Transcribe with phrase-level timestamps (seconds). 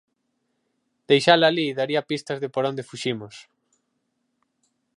[1.09, 3.35] Deixala alí daría pistas de por onde fuximos.